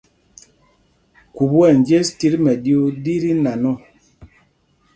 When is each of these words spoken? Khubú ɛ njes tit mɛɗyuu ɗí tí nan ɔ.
Khubú 1.35 1.57
ɛ 1.69 1.71
njes 1.79 2.07
tit 2.19 2.33
mɛɗyuu 2.43 2.87
ɗí 3.03 3.13
tí 3.21 3.31
nan 3.43 3.63
ɔ. 3.71 3.73